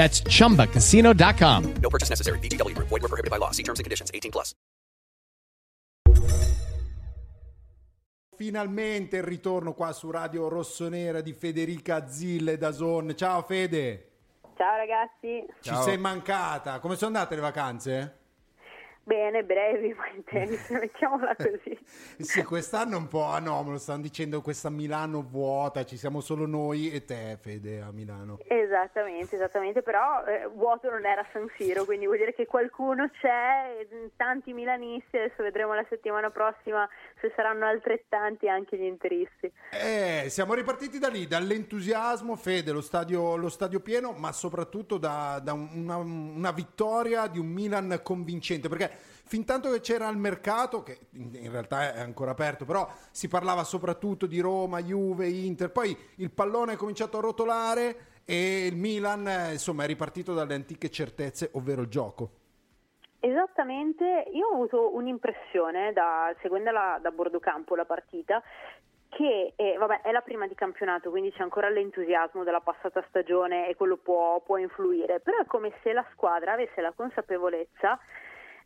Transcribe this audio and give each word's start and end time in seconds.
That's 0.00 0.22
chumbacasino.com. 0.22 1.74
No 1.82 1.90
purchase 1.90 2.08
necessary. 2.08 2.38
VGW 2.38 2.74
Group. 2.74 2.88
Void 2.88 3.02
were 3.02 3.08
prohibited 3.08 3.30
by 3.30 3.36
law. 3.36 3.50
See 3.50 3.62
terms 3.62 3.80
and 3.80 3.84
conditions. 3.84 4.10
18 4.14 4.30
plus. 4.30 4.54
Finalmente 8.34 9.18
il 9.18 9.22
ritorno 9.22 9.74
qua 9.74 9.92
su 9.92 10.10
Radio 10.10 10.48
Rossonera 10.48 11.20
di 11.20 11.34
Federica 11.34 12.08
Zille 12.08 12.56
da 12.56 12.72
Zon. 12.72 13.12
Ciao 13.14 13.42
Fede, 13.42 14.12
Ciao 14.56 14.76
ragazzi, 14.76 15.44
ci 15.60 15.74
sei 15.82 15.98
mancata. 15.98 16.80
Come 16.80 16.96
sono 16.96 17.14
andate 17.14 17.34
le 17.34 17.40
vacanze? 17.42 18.19
Bene, 19.10 19.42
brevi 19.42 19.92
ma 19.98 20.08
intense, 20.14 20.78
mettiamola 20.78 21.34
così. 21.34 21.78
Sì, 22.20 22.44
quest'anno 22.44 22.96
un 22.96 23.08
po', 23.08 23.24
ah 23.24 23.40
no, 23.40 23.62
me 23.64 23.72
lo 23.72 23.78
stanno 23.78 24.02
dicendo 24.02 24.40
questa 24.40 24.70
Milano 24.70 25.22
vuota, 25.22 25.84
ci 25.84 25.96
siamo 25.96 26.20
solo 26.20 26.46
noi 26.46 26.92
e 26.92 27.04
te 27.04 27.38
Fede 27.40 27.80
a 27.80 27.90
Milano. 27.90 28.38
Esattamente, 28.46 29.34
esattamente, 29.34 29.82
però 29.82 30.24
eh, 30.24 30.46
vuoto 30.46 30.90
non 30.90 31.04
era 31.04 31.26
San 31.32 31.50
Siro, 31.56 31.84
quindi 31.84 32.04
vuol 32.04 32.18
dire 32.18 32.34
che 32.34 32.46
qualcuno 32.46 33.08
c'è, 33.20 33.86
tanti 34.16 34.52
milanisti, 34.52 35.16
adesso 35.16 35.42
vedremo 35.42 35.74
la 35.74 35.84
settimana 35.88 36.30
prossima 36.30 36.88
se 37.20 37.32
saranno 37.34 37.66
altrettanti 37.66 38.48
anche 38.48 38.76
gli 38.76 38.84
interisti. 38.84 39.50
Eh, 39.72 40.26
siamo 40.28 40.54
ripartiti 40.54 40.98
da 40.98 41.08
lì, 41.08 41.26
dall'entusiasmo, 41.26 42.36
Fede, 42.36 42.70
lo 42.70 42.82
stadio, 42.82 43.36
lo 43.36 43.48
stadio 43.48 43.80
pieno, 43.80 44.12
ma 44.12 44.30
soprattutto 44.30 44.98
da, 44.98 45.40
da 45.42 45.52
una, 45.52 45.96
una 45.96 46.52
vittoria 46.52 47.26
di 47.26 47.38
un 47.38 47.46
Milan 47.46 48.00
convincente, 48.02 48.68
perché 48.68 48.99
fin 49.24 49.44
tanto 49.44 49.70
che 49.70 49.80
c'era 49.80 50.08
il 50.08 50.16
mercato, 50.16 50.82
che 50.82 50.98
in, 51.12 51.50
realtà 51.50 51.94
è 51.94 52.00
ancora 52.00 52.32
aperto, 52.32 52.64
però 52.64 52.88
si 53.10 53.28
parlava 53.28 53.64
soprattutto 53.64 54.26
di 54.26 54.40
Roma, 54.40 54.80
Juve, 54.80 55.28
Inter, 55.28 55.70
poi 55.70 55.96
il 56.16 56.30
pallone 56.30 56.72
è 56.72 56.76
cominciato 56.76 57.18
a 57.18 57.20
rotolare 57.20 58.08
e 58.24 58.66
il 58.66 58.76
Milan 58.76 59.26
eh, 59.26 59.52
insomma 59.52 59.84
è 59.84 59.86
ripartito 59.86 60.34
dalle 60.34 60.54
antiche 60.54 60.90
certezze, 60.90 61.50
ovvero 61.54 61.82
il 61.82 61.88
gioco. 61.88 62.30
Esattamente, 63.20 64.24
io 64.32 64.46
ho 64.46 64.54
avuto 64.54 64.94
un'impressione 64.94 65.92
da, 65.92 66.34
seguendola 66.40 66.98
da 67.02 67.10
bordo 67.10 67.38
campo 67.38 67.74
la 67.74 67.84
partita 67.84 68.42
che 69.10 69.52
eh, 69.56 69.76
vabbè, 69.76 70.02
è 70.02 70.12
la 70.12 70.22
prima 70.22 70.46
di 70.46 70.54
campionato, 70.54 71.10
quindi 71.10 71.32
c'è 71.32 71.42
ancora 71.42 71.68
l'entusiasmo 71.68 72.44
della 72.44 72.60
passata 72.60 73.04
stagione 73.08 73.68
e 73.68 73.74
quello 73.74 73.96
può, 73.96 74.40
può 74.40 74.56
influire, 74.56 75.20
però 75.20 75.38
è 75.38 75.46
come 75.46 75.72
se 75.82 75.92
la 75.92 76.06
squadra 76.12 76.52
avesse 76.52 76.80
la 76.80 76.92
consapevolezza 76.92 77.98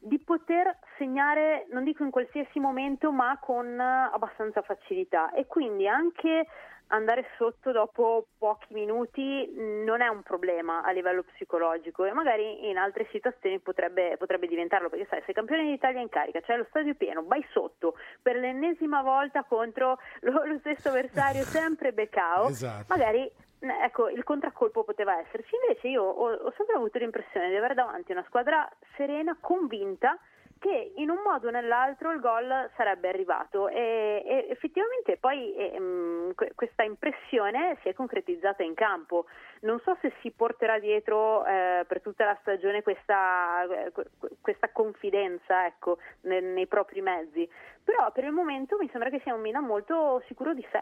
di 0.05 0.19
poter 0.19 0.79
segnare, 0.99 1.67
non 1.71 1.83
dico 1.83 2.05
in 2.05 2.11
qualsiasi 2.11 2.61
momento, 2.61 3.11
ma 3.11 3.39
con 3.41 3.81
abbastanza 3.81 4.61
facilità. 4.63 5.33
E 5.33 5.47
quindi 5.47 5.89
anche 5.89 6.47
andare 6.89 7.25
sotto 7.39 7.73
dopo 7.73 8.27
pochi 8.39 8.75
minuti 8.75 9.51
non 9.57 10.03
è 10.03 10.09
un 10.09 10.23
problema 10.23 10.83
a 10.83 10.91
livello 10.91 11.23
psicologico. 11.23 12.05
E 12.05 12.13
magari 12.13 12.69
in 12.69 12.77
altre 12.77 13.09
situazioni 13.11 13.59
potrebbe, 13.61 14.17
potrebbe 14.19 14.47
diventarlo 14.47 14.91
perché 14.91 15.07
sai, 15.09 15.23
sei 15.25 15.35
campione 15.35 15.65
d'Italia 15.65 16.01
in 16.01 16.11
carica, 16.11 16.41
c'è 16.41 16.57
lo 16.57 16.67
stadio 16.69 16.95
pieno, 16.95 17.25
vai 17.27 17.45
sotto 17.51 17.97
per 18.21 18.37
l'ennesima 18.37 19.01
volta 19.01 19.43
contro 19.45 19.99
lo, 20.21 20.45
lo 20.45 20.59
stesso 20.59 20.91
avversario, 20.91 21.43
sempre 21.49 21.93
Becao, 21.93 22.49
Esatto. 22.49 22.85
magari 22.89 23.31
ecco, 23.71 24.09
il 24.09 24.25
contraccolpo 24.25 24.85
poteva 24.85 25.19
esserci. 25.19 25.55
Invece 25.55 25.89
io 25.89 26.03
ho, 26.03 26.33
ho 26.33 26.53
sempre 26.57 26.77
avuto 26.77 26.99
l'impressione 26.99 27.49
di 27.49 27.57
avere 27.57 27.75
davanti 27.75 28.13
una 28.13 28.25
squadra 28.27 28.69
serena, 28.97 29.37
convinta 29.41 30.19
che 30.65 30.93
in 30.97 31.11
un 31.11 31.19
modo 31.23 31.49
o 31.49 31.51
nell'altro 31.51 32.11
il 32.11 32.21
gol 32.21 32.71
sarebbe 32.75 33.11
arrivato 33.11 33.69
e, 33.69 34.23
e 34.25 34.47
effettivamente 34.49 35.19
poi 35.19 35.55
ehm, 35.55 36.35
que- 36.35 36.53
questa 36.55 36.83
impressione 36.83 37.77
si 37.83 37.89
è 37.91 37.93
concretizzata 37.93 38.63
in 38.63 38.73
campo. 38.73 39.27
Non 39.61 39.79
so 39.81 39.95
se 40.01 40.13
si 40.23 40.31
porterà 40.31 40.79
dietro 40.79 41.45
eh, 41.45 41.85
per 41.87 42.01
tutta 42.01 42.25
la 42.25 42.39
stagione 42.41 42.83
questa, 42.83 43.65
eh, 43.65 43.93
que- 43.93 44.09
questa 44.41 44.71
confidenza 44.71 45.67
ecco, 45.67 45.99
ne- 46.23 46.41
nei 46.41 46.67
propri 46.67 47.03
mezzi, 47.03 47.47
però 47.85 48.11
per 48.13 48.25
il 48.25 48.33
momento 48.33 48.79
mi 48.79 48.89
sembra 48.89 49.11
che 49.11 49.21
sia 49.21 49.35
un 49.35 49.43
Milan 49.43 49.65
molto 49.65 50.23
sicuro 50.27 50.55
di 50.55 50.67
sé. 50.73 50.81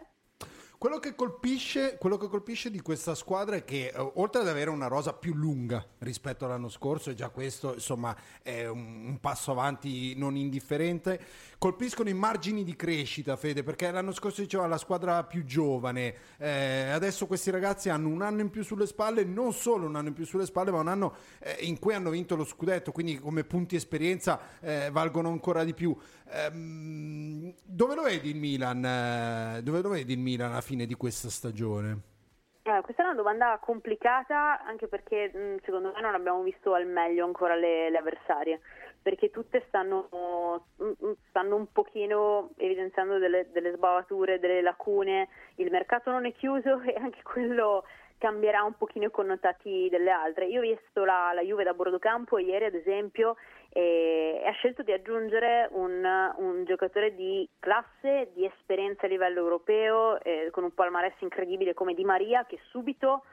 Quello 0.82 0.98
che, 0.98 1.15
colpisce, 1.15 1.97
quello 1.97 2.16
che 2.16 2.26
colpisce 2.26 2.69
di 2.69 2.81
questa 2.81 3.15
squadra 3.15 3.54
è 3.54 3.62
che 3.62 3.93
eh, 3.94 4.10
oltre 4.15 4.41
ad 4.41 4.48
avere 4.48 4.69
una 4.69 4.88
rosa 4.88 5.12
più 5.12 5.32
lunga 5.32 5.87
rispetto 5.98 6.44
all'anno 6.44 6.69
scorso, 6.69 7.10
e 7.10 7.15
già 7.15 7.28
questo 7.28 7.75
insomma 7.75 8.16
è 8.43 8.66
un, 8.66 9.04
un 9.06 9.21
passo 9.21 9.53
avanti 9.53 10.16
non 10.16 10.34
indifferente, 10.34 11.21
colpiscono 11.56 12.09
i 12.09 12.15
margini 12.15 12.65
di 12.65 12.75
crescita, 12.75 13.37
Fede, 13.37 13.62
perché 13.62 13.92
l'anno 13.92 14.10
scorso 14.10 14.41
diceva 14.41 14.66
la 14.66 14.76
squadra 14.76 15.22
più 15.22 15.44
giovane, 15.44 16.16
eh, 16.38 16.91
adesso 16.91 17.28
questi 17.28 17.53
ragazzi 17.53 17.88
hanno 17.88 18.09
un 18.09 18.21
anno 18.21 18.41
in 18.41 18.50
più 18.50 18.65
sulle 18.65 18.88
spalle, 18.88 19.22
non 19.22 19.53
solo 19.53 19.87
un 19.87 19.94
anno 19.94 20.09
in 20.09 20.15
più 20.15 20.26
sulle 20.26 20.47
spalle, 20.47 20.72
ma 20.72 20.81
un 20.81 20.88
anno 20.88 21.15
eh, 21.38 21.59
in 21.60 21.78
cui 21.78 21.94
hanno 21.94 22.10
vinto 22.10 22.34
lo 22.34 22.44
scudetto, 22.44 22.91
quindi 22.91 23.21
come 23.21 23.44
punti 23.44 23.76
esperienza 23.76 24.59
eh, 24.59 24.91
valgono 24.91 25.28
ancora 25.28 25.62
di 25.62 25.75
più. 25.75 25.97
Ehm, 26.28 27.54
dove 27.62 27.94
lo 27.94 28.03
vedi 28.03 28.31
il 28.31 28.37
Milan? 28.37 28.84
eh, 28.84 29.62
dove 29.62 29.81
lo 29.81 29.91
vedi 29.91 30.15
il 30.15 30.19
Milan 30.19 30.50
alla 30.50 30.60
fine 30.60 30.72
di 30.77 30.94
questa 30.94 31.28
stagione? 31.28 32.10
Eh, 32.65 32.81
questa 32.83 33.03
è 33.03 33.06
una 33.06 33.15
domanda 33.15 33.59
complicata 33.60 34.62
anche 34.65 34.87
perché 34.87 35.59
secondo 35.65 35.91
me 35.93 36.00
non 36.00 36.15
abbiamo 36.15 36.43
visto 36.43 36.75
al 36.75 36.87
meglio 36.87 37.25
ancora 37.25 37.56
le, 37.56 37.91
le 37.91 37.99
avversarie, 37.99 38.60
perché 39.03 39.31
tutte 39.31 39.65
stanno, 39.66 40.66
stanno 41.28 41.56
un 41.56 41.72
pochino 41.72 42.50
evidenziando 42.56 43.19
delle, 43.19 43.50
delle 43.50 43.72
sbavature, 43.72 44.38
delle 44.38 44.62
lacune, 44.62 45.28
il 45.56 45.72
mercato 45.72 46.12
non 46.12 46.25
è 46.25 46.33
chiuso 46.33 46.81
e 46.87 46.94
anche 46.94 47.22
quello 47.22 47.84
cambierà 48.22 48.62
un 48.62 48.75
pochino 48.75 49.06
i 49.06 49.10
connotati 49.10 49.88
delle 49.91 50.12
altre. 50.12 50.47
Io 50.47 50.60
ho 50.60 50.62
visto 50.62 51.05
la, 51.05 51.33
la 51.34 51.41
Juve 51.43 51.65
da 51.65 51.75
bordo 51.75 51.99
campo 51.99 52.38
ieri 52.38 52.66
ad 52.66 52.75
esempio 52.75 53.34
e 53.69 54.41
ha 54.47 54.53
scelto 54.53 54.84
di 54.84 54.93
aggiungere 54.93 55.69
un, 55.72 56.05
un 56.37 56.65
giocatore 56.65 57.16
di 57.16 57.49
classe, 57.59 58.31
di 58.33 58.44
esperienza 58.44 59.06
a 59.06 59.09
livello 59.09 59.41
europeo, 59.41 60.22
eh, 60.22 60.50
con 60.53 60.62
un 60.62 60.72
palmarès 60.72 61.15
incredibile 61.19 61.75
come 61.75 61.94
Di 61.94 62.05
Maria 62.05 62.44
che 62.47 62.60
subito 62.69 63.25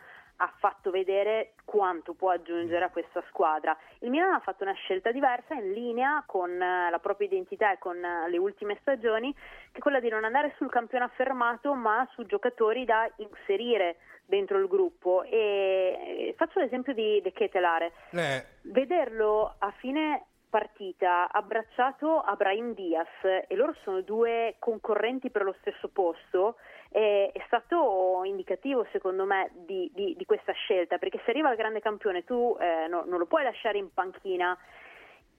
ha 0.42 0.54
fatto 0.58 0.90
vedere 0.90 1.54
quanto 1.66 2.14
può 2.14 2.32
aggiungere 2.32 2.86
a 2.86 2.90
questa 2.90 3.24
squadra. 3.30 3.78
Il 4.00 4.10
Milan 4.10 4.34
ha 4.34 4.40
fatto 4.40 4.64
una 4.64 4.74
scelta 4.74 5.12
diversa 5.12 5.54
in 5.54 5.72
linea 5.74 6.24
con 6.26 6.50
eh, 6.50 6.90
la 6.90 7.00
propria 7.00 7.28
identità 7.28 7.74
e 7.74 7.78
con 7.78 8.04
eh, 8.04 8.30
le 8.30 8.38
ultime 8.38 8.78
stagioni, 8.82 9.34
che 9.34 9.78
è 9.78 9.80
quella 9.80 10.00
di 10.00 10.10
non 10.10 10.24
andare 10.24 10.54
sul 10.58 10.70
campione 10.70 11.06
affermato, 11.06 11.74
ma 11.74 12.08
su 12.14 12.26
giocatori 12.26 12.86
da 12.86 13.10
inserire 13.18 13.98
dentro 14.26 14.58
il 14.58 14.68
gruppo. 14.68 15.24
E 15.24 15.30
eh, 15.30 16.34
faccio 16.38 16.60
l'esempio 16.60 16.94
di 16.94 17.20
De 17.22 17.34
Ketelare. 17.34 17.92
Eh, 18.12 18.46
Vederlo 18.62 19.56
a 19.58 19.72
fine 19.78 20.24
partita 20.50 21.30
abbracciato 21.32 22.22
a 22.22 22.36
Brahim 22.36 22.74
Diaz 22.74 23.08
e 23.24 23.56
loro 23.56 23.76
sono 23.84 24.02
due 24.02 24.56
concorrenti 24.58 25.30
per 25.30 25.44
lo 25.44 25.56
stesso 25.60 25.90
posto 25.90 26.56
è, 26.90 27.30
è 27.32 27.44
stato 27.46 28.22
indicativo 28.24 28.86
secondo 28.92 29.26
me 29.26 29.52
di, 29.54 29.90
di- 29.94 30.16
di 30.18 30.26
questa 30.26 30.52
scelta 30.54 30.98
perché 30.98 31.22
se 31.24 31.32
arriva 31.32 31.52
il 31.52 31.58
grande 31.58 31.80
campione 31.80 32.24
tu 32.24 32.58
eh, 32.60 32.88
no- 32.88 33.04
non 33.06 33.20
lo 33.20 33.26
puoi 33.26 33.44
lasciare 33.44 33.78
in 33.78 33.94
panchina 33.94 34.58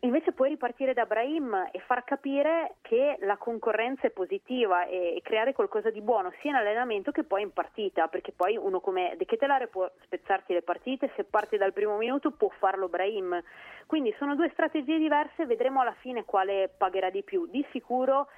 Invece 0.02 0.32
puoi 0.32 0.48
ripartire 0.48 0.94
da 0.94 1.04
Brahim 1.04 1.68
e 1.72 1.78
far 1.80 2.04
capire 2.04 2.76
che 2.80 3.18
la 3.20 3.36
concorrenza 3.36 4.06
è 4.06 4.10
positiva 4.10 4.86
e, 4.86 5.16
e 5.16 5.20
creare 5.22 5.52
qualcosa 5.52 5.90
di 5.90 6.00
buono 6.00 6.32
sia 6.40 6.48
in 6.50 6.56
allenamento 6.56 7.10
che 7.10 7.22
poi 7.22 7.42
in 7.42 7.52
partita, 7.52 8.08
perché 8.08 8.32
poi 8.32 8.56
uno 8.56 8.80
come 8.80 9.14
De 9.18 9.26
Ketelare 9.26 9.66
può 9.66 9.90
spezzarti 10.04 10.54
le 10.54 10.62
partite, 10.62 11.12
se 11.16 11.24
parte 11.24 11.58
dal 11.58 11.74
primo 11.74 11.98
minuto 11.98 12.30
può 12.30 12.48
farlo 12.58 12.88
Brahim. 12.88 13.42
Quindi 13.84 14.14
sono 14.16 14.34
due 14.36 14.48
strategie 14.54 14.96
diverse, 14.96 15.44
vedremo 15.44 15.82
alla 15.82 15.96
fine 16.00 16.24
quale 16.24 16.70
pagherà 16.74 17.10
di 17.10 17.22
più. 17.22 17.46
Di 17.46 17.62
sicuro 17.70 18.28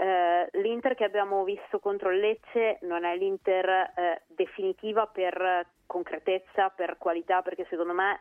eh, 0.00 0.48
l'Inter 0.52 0.94
che 0.94 1.02
abbiamo 1.02 1.42
visto 1.42 1.80
contro 1.80 2.10
Lecce 2.10 2.78
non 2.82 3.04
è 3.04 3.16
l'Inter 3.16 3.68
eh, 3.68 4.22
definitiva 4.28 5.06
per 5.06 5.66
concretezza, 5.86 6.68
per 6.68 6.98
qualità, 6.98 7.42
perché 7.42 7.66
secondo 7.68 7.94
me 7.94 8.20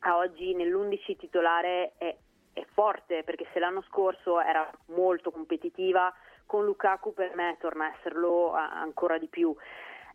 a 0.00 0.16
oggi 0.16 0.54
nell'11 0.54 1.16
titolare 1.16 1.94
è, 1.96 2.16
è, 2.52 2.64
forte 2.74 3.24
perché 3.24 3.46
se 3.52 3.58
l'anno 3.58 3.82
scorso 3.88 4.40
era 4.40 4.70
molto 4.86 5.32
competitiva 5.32 6.14
con 6.46 6.64
Lukaku 6.64 7.12
per 7.12 7.34
me 7.34 7.56
torna 7.58 7.86
a 7.86 7.94
esserlo 7.96 8.52
ancora 8.52 9.18
di 9.18 9.26
più. 9.26 9.54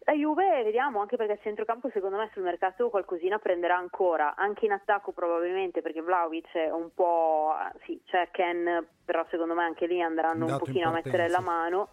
La 0.09 0.15
Juve 0.15 0.63
vediamo 0.63 1.01
anche 1.01 1.17
perché 1.17 1.33
a 1.33 1.39
centrocampo 1.39 1.87
secondo 1.93 2.17
me 2.17 2.31
sul 2.33 2.41
mercato 2.41 2.89
qualcosina 2.89 3.37
prenderà 3.37 3.77
ancora, 3.77 4.33
anche 4.35 4.65
in 4.65 4.71
attacco 4.71 5.11
probabilmente 5.11 5.83
perché 5.83 6.01
Vlaovic 6.01 6.51
è 6.53 6.71
un 6.71 6.91
po' 6.95 7.53
sì, 7.83 8.01
c'è 8.05 8.29
Ken, 8.31 8.87
però 9.05 9.23
secondo 9.29 9.53
me 9.53 9.65
anche 9.65 9.85
lì 9.85 10.01
andranno 10.01 10.47
un 10.47 10.57
pochino 10.57 10.89
a 10.89 10.93
mettere 10.93 11.29
la 11.29 11.41
mano. 11.41 11.89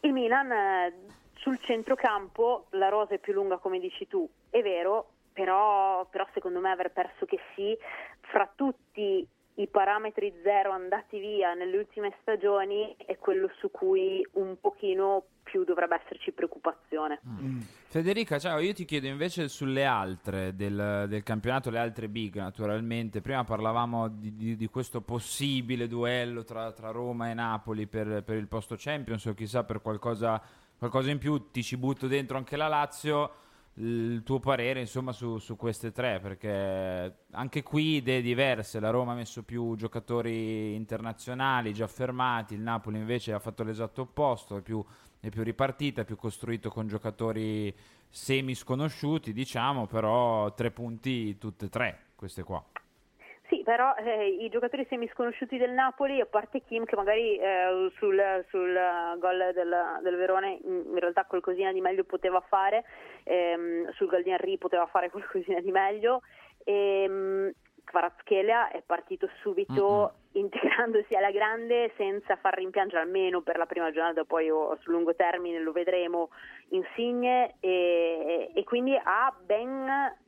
Il 0.00 0.12
Milan 0.12 0.52
eh, 0.52 0.94
sul 1.36 1.58
centrocampo 1.60 2.66
la 2.72 2.90
rosa 2.90 3.14
è 3.14 3.18
più 3.18 3.32
lunga 3.32 3.56
come 3.56 3.78
dici 3.78 4.06
tu, 4.06 4.28
è 4.50 4.60
vero, 4.60 5.12
però, 5.32 6.04
però 6.04 6.26
secondo 6.34 6.60
me 6.60 6.70
aver 6.70 6.92
perso 6.92 7.24
che 7.24 7.38
sì, 7.54 7.74
fra 8.30 8.46
tutti 8.54 9.26
i 9.58 9.66
parametri 9.66 10.32
zero 10.42 10.70
andati 10.70 11.18
via 11.18 11.52
nelle 11.52 11.76
ultime 11.78 12.14
stagioni 12.20 12.94
è 12.96 13.16
quello 13.18 13.50
su 13.58 13.70
cui 13.70 14.24
un 14.34 14.56
pochino 14.60 15.24
più 15.42 15.64
dovrebbe 15.64 16.00
esserci 16.04 16.30
preoccupazione. 16.30 17.20
Mm. 17.26 17.60
Federica, 17.88 18.38
ciao, 18.38 18.58
io 18.60 18.72
ti 18.72 18.84
chiedo 18.84 19.08
invece 19.08 19.48
sulle 19.48 19.84
altre 19.84 20.54
del, 20.54 21.06
del, 21.08 21.22
campionato, 21.24 21.70
le 21.70 21.78
altre 21.78 22.08
big 22.08 22.36
naturalmente. 22.36 23.20
Prima 23.20 23.42
parlavamo 23.42 24.08
di, 24.08 24.36
di, 24.36 24.56
di 24.56 24.66
questo 24.68 25.00
possibile 25.00 25.88
duello 25.88 26.44
tra, 26.44 26.70
tra, 26.72 26.90
Roma 26.90 27.30
e 27.30 27.34
Napoli 27.34 27.86
per, 27.86 28.22
per, 28.22 28.36
il 28.36 28.46
posto 28.46 28.76
Champions 28.78 29.24
o 29.24 29.34
chissà 29.34 29.64
per 29.64 29.80
qualcosa, 29.80 30.40
qualcosa 30.78 31.10
in 31.10 31.18
più, 31.18 31.50
ti 31.50 31.64
ci 31.64 31.76
butto 31.76 32.06
dentro 32.06 32.36
anche 32.36 32.56
la 32.56 32.68
Lazio 32.68 33.46
il 33.80 34.22
tuo 34.24 34.40
parere 34.40 34.80
insomma 34.80 35.12
su, 35.12 35.38
su, 35.38 35.56
queste 35.56 35.92
tre 35.92 36.18
perché 36.20 37.24
anche 37.32 37.62
qui 37.62 37.96
idee 37.96 38.20
diverse. 38.20 38.80
La 38.80 38.90
Roma 38.90 39.12
ha 39.12 39.16
messo 39.16 39.42
più 39.42 39.76
giocatori 39.76 40.74
internazionali 40.74 41.72
già 41.72 41.86
fermati. 41.86 42.54
Il 42.54 42.60
Napoli 42.60 42.98
invece 42.98 43.32
ha 43.32 43.38
fatto 43.38 43.62
l'esatto 43.62 44.02
opposto. 44.02 44.56
È 44.56 44.62
più, 44.62 44.84
è 45.20 45.28
più 45.28 45.42
ripartita 45.42 46.02
è 46.02 46.04
più 46.04 46.16
costruito 46.16 46.70
con 46.70 46.86
giocatori 46.86 47.74
semi 48.08 48.54
sconosciuti 48.54 49.32
diciamo 49.32 49.86
però 49.86 50.54
tre 50.54 50.70
punti 50.70 51.36
tutte 51.38 51.66
e 51.66 51.68
tre 51.68 51.98
queste 52.14 52.42
qua 52.42 52.64
sì, 53.48 53.62
però 53.64 53.94
eh, 53.94 54.28
i 54.28 54.48
giocatori 54.50 54.86
semisconosciuti 54.88 55.56
del 55.56 55.70
Napoli, 55.70 56.20
a 56.20 56.26
parte 56.26 56.62
Kim 56.62 56.84
che 56.84 56.96
magari 56.96 57.38
eh, 57.38 57.90
sul, 57.96 58.44
sul 58.48 58.78
gol 59.18 59.50
del, 59.54 59.74
del, 60.02 60.16
Verone 60.16 60.58
in 60.62 60.98
realtà 60.98 61.24
qualcosina 61.24 61.72
di 61.72 61.80
meglio 61.80 62.04
poteva 62.04 62.40
fare, 62.40 62.84
ehm, 63.24 63.90
sul 63.92 64.08
gol 64.08 64.22
di 64.22 64.30
Henry 64.30 64.58
poteva 64.58 64.86
fare 64.86 65.08
qualcosina 65.10 65.60
di 65.60 65.70
meglio, 65.70 66.20
ehm, 66.64 67.50
Kvaratskhelia 67.84 68.68
è 68.68 68.82
partito 68.84 69.30
subito 69.40 70.12
mm-hmm. 70.34 70.44
integrandosi 70.44 71.14
alla 71.14 71.30
grande 71.30 71.92
senza 71.96 72.36
far 72.36 72.54
rimpiangere 72.54 73.00
almeno 73.00 73.40
per 73.40 73.56
la 73.56 73.64
prima 73.64 73.90
giornata, 73.90 74.24
poi 74.24 74.50
o 74.50 74.76
sul 74.80 74.92
lungo 74.92 75.14
termine 75.14 75.58
lo 75.58 75.72
vedremo, 75.72 76.28
Insigne 76.68 77.54
e, 77.60 78.50
e 78.54 78.64
quindi 78.64 78.94
ha 78.94 79.34
ben 79.42 80.26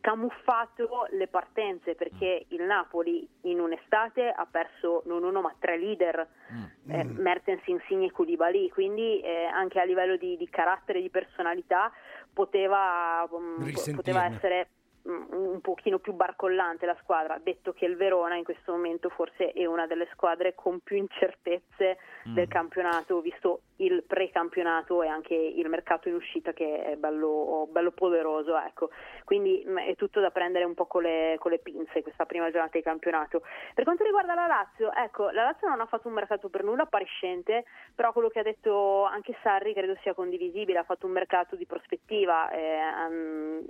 camuffato 0.00 1.06
le 1.10 1.28
partenze 1.28 1.94
perché 1.94 2.46
il 2.48 2.62
Napoli 2.62 3.28
in 3.42 3.60
un'estate 3.60 4.28
ha 4.28 4.46
perso 4.50 5.02
non 5.06 5.22
uno 5.22 5.40
ma 5.40 5.54
tre 5.58 5.78
leader. 5.78 6.26
Mm. 6.52 6.90
eh, 6.90 7.04
Mertens, 7.04 7.66
Insigne 7.66 8.06
e 8.06 8.10
Koulibaly. 8.10 8.68
Quindi 8.70 9.20
eh, 9.20 9.44
anche 9.44 9.80
a 9.80 9.84
livello 9.84 10.16
di, 10.16 10.36
di 10.36 10.48
carattere 10.48 10.98
e 10.98 11.02
di 11.02 11.10
personalità 11.10 11.92
poteva, 12.32 13.26
um, 13.30 13.72
poteva 13.94 14.24
essere 14.24 14.68
un 15.58 15.60
pochino 15.60 15.98
più 15.98 16.14
barcollante 16.14 16.86
la 16.86 16.96
squadra, 17.02 17.38
detto 17.42 17.72
che 17.72 17.84
il 17.84 17.96
Verona 17.96 18.36
in 18.36 18.44
questo 18.44 18.72
momento 18.72 19.08
forse 19.08 19.52
è 19.52 19.66
una 19.66 19.86
delle 19.86 20.08
squadre 20.12 20.54
con 20.54 20.80
più 20.80 20.96
incertezze 20.96 21.98
mm. 22.28 22.34
del 22.34 22.48
campionato, 22.48 23.20
visto 23.20 23.62
il 23.78 24.04
pre-campionato 24.04 25.02
e 25.02 25.08
anche 25.08 25.34
il 25.34 25.68
mercato 25.68 26.08
in 26.08 26.14
uscita 26.14 26.52
che 26.52 26.84
è 26.84 26.96
bello, 26.96 27.68
bello 27.70 27.90
poderoso. 27.90 28.56
Ecco. 28.56 28.90
Quindi 29.24 29.64
mm, 29.66 29.78
è 29.78 29.94
tutto 29.96 30.20
da 30.20 30.30
prendere 30.30 30.64
un 30.64 30.74
po' 30.74 30.86
con 30.86 31.02
le, 31.02 31.36
con 31.38 31.50
le, 31.50 31.58
pinze 31.58 32.02
questa 32.02 32.24
prima 32.24 32.50
giornata 32.50 32.78
di 32.78 32.84
campionato. 32.84 33.42
Per 33.74 33.84
quanto 33.84 34.04
riguarda 34.04 34.34
la 34.34 34.46
Lazio, 34.46 34.92
ecco, 34.92 35.30
la 35.30 35.42
Lazio 35.42 35.68
non 35.68 35.80
ha 35.80 35.86
fatto 35.86 36.08
un 36.08 36.14
mercato 36.14 36.48
per 36.48 36.62
nulla 36.62 36.84
appariscente, 36.84 37.64
però 37.94 38.12
quello 38.12 38.28
che 38.28 38.38
ha 38.38 38.44
detto 38.44 39.04
anche 39.04 39.36
Sarri 39.42 39.74
credo 39.74 39.96
sia 40.02 40.14
condivisibile, 40.14 40.78
ha 40.78 40.84
fatto 40.84 41.06
un 41.06 41.12
mercato 41.12 41.56
di 41.56 41.66
prospettiva. 41.66 42.48
Eh, 42.50 42.78
um, 43.08 43.64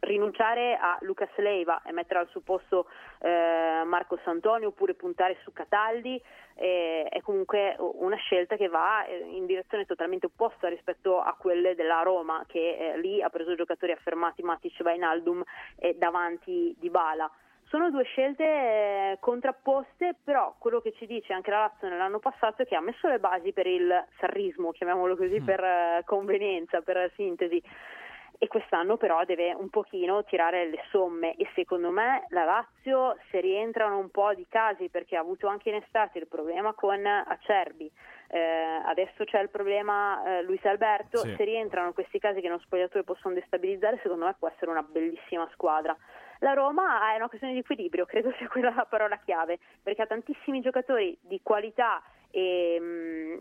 rinunciare 0.00 0.76
a 0.76 0.98
Lucas 1.00 1.34
Leiva 1.36 1.82
e 1.82 1.92
mettere 1.92 2.20
al 2.20 2.28
suo 2.28 2.40
posto 2.40 2.88
eh, 3.20 3.82
Marco 3.84 4.18
Santonio 4.24 4.68
oppure 4.68 4.94
puntare 4.94 5.38
su 5.42 5.52
Cataldi 5.52 6.20
eh, 6.54 7.06
è 7.08 7.20
comunque 7.20 7.76
una 7.78 8.16
scelta 8.16 8.56
che 8.56 8.68
va 8.68 9.04
eh, 9.04 9.16
in 9.18 9.46
direzione 9.46 9.84
totalmente 9.84 10.26
opposta 10.26 10.68
rispetto 10.68 11.20
a 11.20 11.34
quelle 11.38 11.74
della 11.74 12.02
Roma 12.02 12.44
che 12.46 12.76
eh, 12.76 12.98
lì 12.98 13.22
ha 13.22 13.28
preso 13.28 13.54
giocatori 13.54 13.92
affermati 13.92 14.42
Matic, 14.42 14.82
Vainaldum 14.82 15.42
e 15.78 15.94
davanti 15.94 16.74
di 16.78 16.88
Bala. 16.88 17.30
Sono 17.68 17.90
due 17.90 18.04
scelte 18.04 18.44
eh, 18.44 19.16
contrapposte, 19.18 20.14
però 20.22 20.54
quello 20.56 20.80
che 20.80 20.92
ci 20.92 21.04
dice 21.04 21.32
anche 21.32 21.50
la 21.50 21.58
Lazio 21.58 21.88
nell'anno 21.88 22.20
passato 22.20 22.62
è 22.62 22.66
che 22.66 22.76
ha 22.76 22.80
messo 22.80 23.08
le 23.08 23.18
basi 23.18 23.52
per 23.52 23.66
il 23.66 24.04
sarrismo, 24.18 24.70
chiamiamolo 24.70 25.16
così, 25.16 25.40
mm. 25.40 25.44
per 25.44 25.60
eh, 25.64 26.02
convenienza, 26.04 26.80
per 26.80 27.10
sintesi 27.16 27.60
e 28.38 28.48
quest'anno 28.48 28.96
però 28.96 29.24
deve 29.24 29.52
un 29.54 29.68
pochino 29.70 30.24
tirare 30.24 30.68
le 30.68 30.82
somme 30.90 31.34
e 31.36 31.48
secondo 31.54 31.90
me 31.90 32.26
la 32.28 32.44
Lazio 32.44 33.16
se 33.30 33.40
rientrano 33.40 33.98
un 33.98 34.10
po' 34.10 34.34
di 34.34 34.46
casi 34.48 34.88
perché 34.88 35.16
ha 35.16 35.20
avuto 35.20 35.46
anche 35.48 35.70
in 35.70 35.76
estate 35.76 36.18
il 36.18 36.26
problema 36.26 36.72
con 36.74 37.04
Acerbi 37.06 37.90
eh, 38.28 38.80
adesso 38.84 39.24
c'è 39.24 39.40
il 39.40 39.50
problema 39.50 40.38
eh, 40.38 40.42
Luis 40.42 40.64
Alberto 40.64 41.18
sì. 41.18 41.34
se 41.36 41.44
rientrano 41.44 41.92
questi 41.92 42.18
casi 42.18 42.40
che 42.40 42.48
non 42.48 42.60
spogliatore 42.60 43.04
possono 43.04 43.34
destabilizzare 43.34 44.00
secondo 44.02 44.24
me 44.26 44.34
può 44.38 44.48
essere 44.48 44.70
una 44.70 44.82
bellissima 44.82 45.48
squadra 45.52 45.96
la 46.40 46.52
Roma 46.52 47.12
è 47.12 47.16
una 47.16 47.28
questione 47.28 47.54
di 47.54 47.60
equilibrio 47.60 48.04
credo 48.04 48.32
sia 48.36 48.48
quella 48.48 48.72
la 48.74 48.86
parola 48.88 49.18
chiave 49.24 49.58
perché 49.82 50.02
ha 50.02 50.06
tantissimi 50.06 50.60
giocatori 50.60 51.16
di 51.20 51.40
qualità 51.42 52.02
e, 52.30 52.78
mh, 52.78 52.84
mm, 52.84 53.40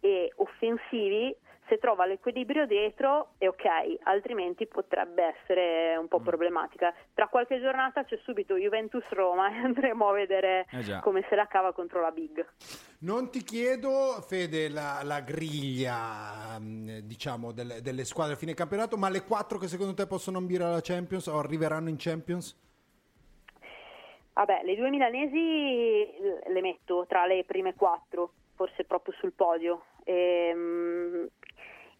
e 0.00 0.32
offensivi 0.36 1.34
se 1.72 1.78
trova 1.78 2.04
l'equilibrio 2.04 2.66
dietro 2.66 3.30
è 3.38 3.48
ok, 3.48 4.00
altrimenti 4.02 4.66
potrebbe 4.66 5.34
essere 5.34 5.96
un 5.96 6.06
po' 6.06 6.20
mm. 6.20 6.24
problematica. 6.24 6.92
Tra 7.14 7.28
qualche 7.28 7.58
giornata 7.60 8.04
c'è 8.04 8.18
subito 8.24 8.56
Juventus-Roma 8.56 9.50
e 9.50 9.56
andremo 9.64 10.08
a 10.08 10.12
vedere 10.12 10.66
eh 10.70 11.00
come 11.00 11.24
se 11.30 11.34
la 11.34 11.46
cava 11.46 11.72
contro 11.72 12.02
la 12.02 12.10
Big. 12.10 12.46
Non 13.00 13.30
ti 13.30 13.42
chiedo, 13.42 14.20
Fede, 14.20 14.68
la, 14.68 15.00
la 15.02 15.20
griglia 15.20 16.58
mm, 16.58 16.98
diciamo, 17.04 17.52
delle, 17.52 17.80
delle, 17.80 18.04
squadre 18.04 18.34
a 18.34 18.36
fine 18.36 18.52
campionato, 18.52 18.98
ma 18.98 19.08
le 19.08 19.24
quattro 19.24 19.56
che 19.56 19.66
secondo 19.66 19.94
te 19.94 20.06
possono 20.06 20.36
ambire 20.36 20.64
alla 20.64 20.82
Champions 20.82 21.26
o 21.28 21.38
arriveranno 21.38 21.88
in 21.88 21.96
Champions? 21.98 22.60
Vabbè, 24.34 24.60
le 24.64 24.76
due 24.76 24.90
milanesi 24.90 26.06
le 26.48 26.60
metto 26.60 27.06
tra 27.08 27.24
le 27.24 27.44
prime 27.44 27.74
quattro, 27.74 28.32
forse 28.56 28.84
proprio 28.84 29.14
sul 29.18 29.32
podio. 29.32 29.84
Ehm, 30.04 31.28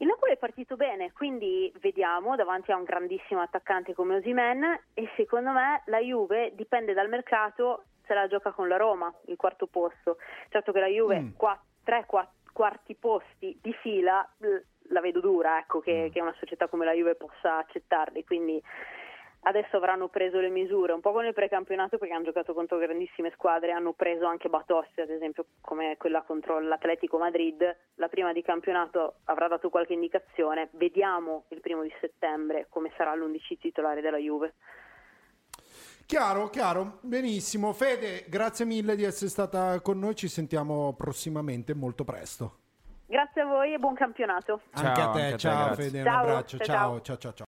il 0.03 0.09
Napoli 0.09 0.33
è 0.33 0.37
partito 0.37 0.75
bene, 0.75 1.13
quindi 1.13 1.73
vediamo 1.81 2.35
davanti 2.35 2.73
a 2.73 2.77
un 2.77 2.83
grandissimo 2.83 3.41
attaccante 3.41 3.95
come 3.95 4.17
Osimen 4.17 4.81
e 4.95 5.09
secondo 5.15 5.53
me 5.53 5.83
la 5.87 6.01
Juve 6.01 6.53
dipende 6.57 6.93
dal 6.93 7.09
mercato 7.09 7.85
se 8.05 8.13
la 8.13 8.27
gioca 8.27 8.51
con 8.51 8.67
la 8.67 8.77
Roma, 8.77 9.15
il 9.27 9.37
quarto 9.37 9.69
posto. 9.69 10.17
Certo 10.49 10.73
che 10.73 10.81
la 10.81 10.89
Juve 10.89 11.21
mm. 11.21 11.29
qua, 11.37 11.57
tre 11.85 12.05
quatt- 12.07 12.51
quarti 12.53 12.97
posti 12.97 13.57
di 13.63 13.73
fila 13.75 14.29
la 14.89 15.01
vedo 15.01 15.21
dura, 15.21 15.59
ecco, 15.59 15.79
che, 15.79 16.09
mm. 16.09 16.13
che 16.13 16.21
una 16.21 16.35
società 16.37 16.67
come 16.67 16.85
la 16.85 16.95
Juve 16.95 17.15
possa 17.15 17.59
accettarli, 17.59 18.25
quindi 18.25 18.61
adesso 19.43 19.77
avranno 19.77 20.09
preso 20.09 20.39
le 20.39 20.51
misure, 20.51 20.93
un 20.93 21.01
po' 21.01 21.13
con 21.13 21.25
il 21.25 21.33
precampionato 21.33 21.99
perché 21.99 22.15
hanno 22.15 22.25
giocato 22.25 22.53
contro 22.55 22.79
grandissime 22.79 23.31
squadre, 23.35 23.73
hanno 23.73 23.93
preso 23.93 24.27
anche 24.27 24.49
Batossi 24.49 25.01
ad 25.01 25.11
esempio 25.11 25.47
come 25.61 25.97
quella 25.97 26.23
contro 26.23 26.61
l'Atletico 26.61 27.19
Madrid, 27.19 27.77
la 27.95 28.09
prima 28.09 28.33
di 28.33 28.43
campionato 28.43 29.17
avrà 29.25 29.49
dato 29.49 29.71
qualche 29.71 29.95
indicazione, 29.95 30.69
vediamo 30.73 31.45
il 31.49 31.61
primo 31.61 31.83
di 31.83 31.93
settembre 32.01 32.67
come 32.69 32.93
sarà 32.97 33.15
l'11 33.15 33.59
titolare 33.59 34.01
della 34.01 34.19
Juve. 34.19 34.55
Chiaro, 36.07 36.51
chiaro, 36.51 36.99
benissimo. 37.01 37.73
Fede, 37.73 38.27
grazie 38.29 38.65
mille 38.67 38.97
di 38.97 39.05
essere 39.05 39.31
stata 39.31 39.81
con 39.81 39.99
noi, 39.99 40.15
ci 40.15 40.29
sentiamo 40.29 40.93
prossimamente, 40.95 41.75
molto 41.75 42.05
presto. 42.05 42.59
Grazie 43.07 43.43
a 43.43 43.47
voi 43.47 43.73
e 43.73 43.79
buon 43.79 43.95
campionato. 43.95 44.61
anche 44.73 45.01
a 45.01 45.11
te, 45.11 45.21
anche 45.21 45.21
a 45.21 45.31
te, 45.31 45.39
ciao. 45.39 45.75
Fede, 45.75 45.99
un 45.99 46.05
Ciao, 46.05 46.21
abbraccio, 46.21 46.57
ciao, 46.59 46.67
ciao, 46.67 46.77
ciao. 46.77 47.01
ciao, 47.01 47.17
ciao, 47.17 47.33
ciao. 47.33 47.47